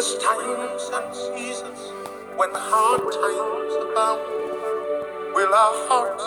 [0.00, 1.92] endless times and seasons
[2.36, 4.20] when hard times abound.
[5.34, 6.24] Will our hearts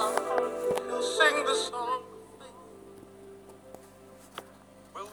[1.18, 2.04] sing the song?
[4.96, 5.10] of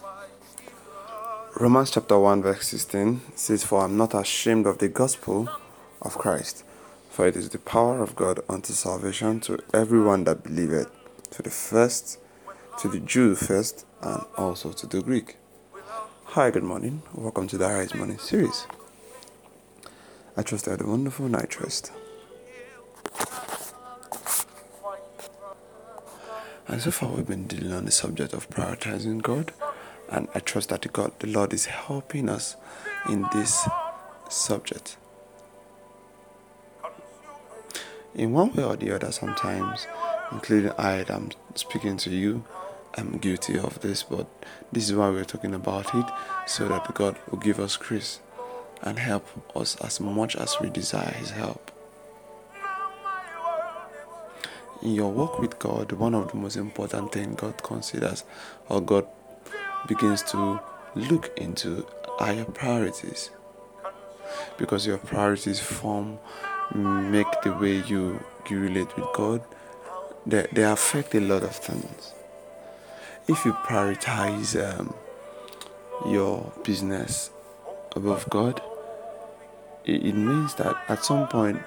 [0.00, 1.60] faith?
[1.60, 5.48] Romans chapter 1, verse 16 says, For I am not ashamed of the gospel
[6.02, 6.64] of Christ,
[7.08, 10.90] for it is the power of God unto salvation to everyone that believeth,
[11.30, 12.18] to the first,
[12.80, 15.36] to the Jew first, and also to the Greek.
[16.34, 17.02] Hi, good morning.
[17.12, 18.68] Welcome to the Rise Morning series.
[20.36, 21.90] I trust you had a wonderful night rest.
[26.68, 29.52] And so far, we've been dealing on the subject of prioritizing God,
[30.08, 32.54] and I trust that God, the Lord, is helping us
[33.08, 33.66] in this
[34.28, 34.96] subject.
[38.14, 39.88] In one way or the other, sometimes,
[40.30, 42.44] including I, I'm speaking to you,
[42.96, 44.26] I'm guilty of this, but
[44.72, 46.06] this is why we're talking about it,
[46.46, 48.20] so that God will give us grace
[48.82, 49.26] and help
[49.56, 51.70] us as much as we desire His help.
[54.82, 58.24] In your walk with God, one of the most important things God considers
[58.68, 59.06] or God
[59.86, 60.60] begins to
[60.94, 61.86] look into
[62.18, 63.30] are your priorities.
[64.56, 66.18] Because your priorities form,
[66.74, 69.42] make the way you, you relate with God,
[70.26, 72.14] they, they affect a lot of things.
[73.30, 74.92] If you prioritize um,
[76.04, 77.30] your business
[77.94, 78.60] above God,
[79.84, 81.62] it, it means that at some point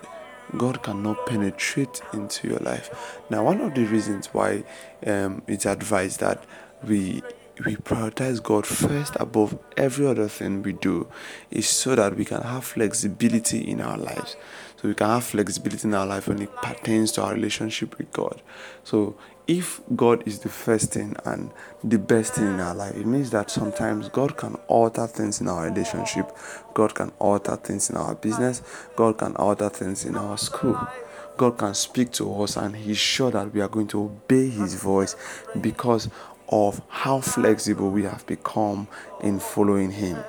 [0.58, 3.18] God cannot penetrate into your life.
[3.30, 4.66] Now, one of the reasons why
[5.08, 6.44] um, it's advised that
[6.86, 7.24] we
[7.66, 11.08] we prioritize God first above every other thing we do
[11.52, 14.36] is so that we can have flexibility in our lives.
[14.82, 18.12] So we can have flexibility in our life when it pertains to our relationship with
[18.12, 18.42] God.
[18.84, 19.16] So
[19.48, 21.52] if God is the first thing and
[21.84, 25.48] the best thing in our life, it means that sometimes God can alter things in
[25.48, 26.36] our relationship,
[26.74, 28.62] God can alter things in our business,
[28.96, 30.80] God can alter things in our school.
[31.36, 34.76] God can speak to us, and He's sure that we are going to obey His
[34.76, 35.16] voice
[35.60, 36.08] because
[36.50, 38.88] of how flexible we have become
[39.22, 40.24] in following Him.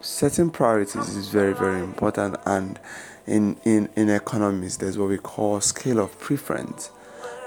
[0.00, 2.78] Setting priorities is very, very important, and
[3.26, 6.90] in, in, in economics, there's what we call scale of preference.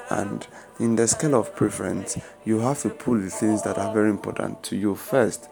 [0.09, 0.45] And
[0.79, 4.61] in the scale of preference, you have to put the things that are very important
[4.63, 5.47] to you first.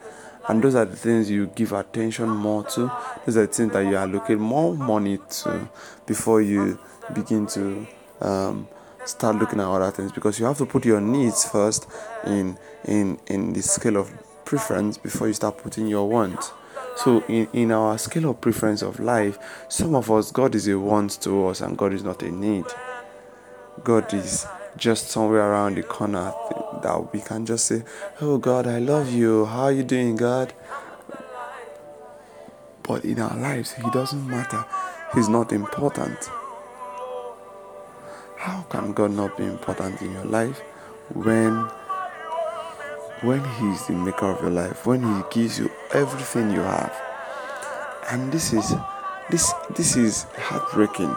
[0.48, 2.92] And those are the things you give attention more to.
[3.26, 5.70] Those are the things that you allocate more money to
[6.06, 6.80] before you
[7.14, 7.88] begin to
[8.22, 8.68] um,
[9.06, 11.88] start looking at other things because you have to put your needs first
[12.26, 14.12] in in in the scale of
[14.46, 16.52] preference before you start putting your wants
[16.96, 19.38] so in, in our scale of preference of life
[19.70, 22.66] some of us god is a want to us and god is not a need.
[23.84, 24.46] God is
[24.76, 26.34] just somewhere around the corner
[26.84, 27.84] that we can just say
[28.20, 29.46] oh god i love you.
[29.46, 30.54] How are you doing god?
[32.84, 34.66] But in our lives he doesn't matter.
[35.14, 36.30] He's not important
[38.40, 40.62] how can God not be important in your life
[41.14, 41.68] when
[43.22, 46.96] when He is the maker of your life, when He gives you everything you have?
[48.10, 48.74] And this is
[49.30, 51.14] this this is heartbreaking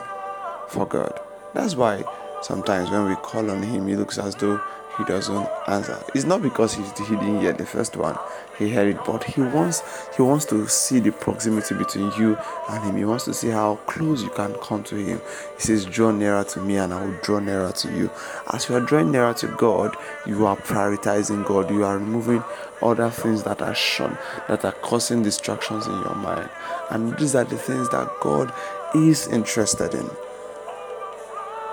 [0.69, 1.21] for God.
[1.55, 2.03] That's why
[2.43, 4.61] sometimes when we call on Him, He looks as though
[4.99, 6.03] He doesn't answer.
[6.15, 8.17] It's not because He he didn't hear the first one
[8.59, 9.83] he heard it but he wants
[10.17, 12.37] he wants to see the proximity between you
[12.69, 12.97] and him.
[12.97, 15.21] He wants to see how close you can come to him.
[15.57, 18.11] He says draw nearer to me and i will draw nearer to you.
[18.53, 21.71] As you are drawing nearer to god you are prioritizing god.
[21.71, 22.43] You are removing
[22.83, 26.49] other things that are shown that are causing distractions in your mind.
[26.91, 28.53] And these are the things that god
[28.95, 30.09] is interested in.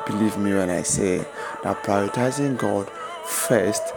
[0.06, 1.20] Believe me when i say
[1.64, 2.90] that prioritizing god
[3.30, 3.94] first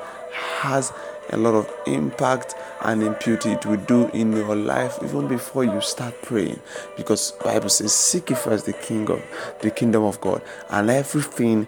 [0.61, 0.93] has
[1.31, 5.81] a lot of impact and impute it will do in your life even before you
[5.81, 6.61] start praying.
[6.97, 9.23] Because bible says seek first the king of
[9.61, 11.67] the kingdom of god and everything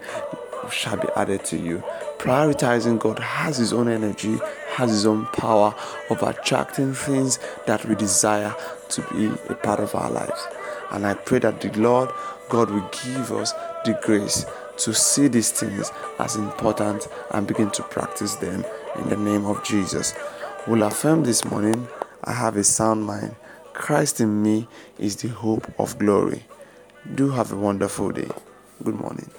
[0.70, 1.82] shall be added to you.
[2.18, 4.38] Prioritizing god has his own energy
[4.74, 5.74] has his own power
[6.10, 8.54] of attracting things that we desire
[8.88, 10.46] to be a part of our lives.
[10.90, 12.10] And i pray that the lord
[12.48, 13.52] god will give us
[13.84, 14.44] the grace
[14.78, 18.64] to see these things as important and begin to practice them
[18.96, 20.14] in the name of Jesus.
[20.66, 21.88] We'll affirm this morning
[22.24, 23.36] I have a sound mind.
[23.72, 24.66] Christ in me
[24.98, 26.44] is the hope of glory.
[27.14, 28.30] Do have a wonderful day.
[28.82, 29.30] Good morning.